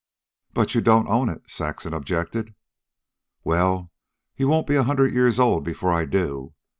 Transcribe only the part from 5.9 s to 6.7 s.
I do.